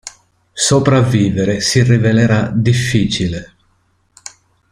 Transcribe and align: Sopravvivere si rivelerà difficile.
Sopravvivere 0.53 1.59
si 1.61 1.83
rivelerà 1.83 2.51
difficile. 2.51 3.51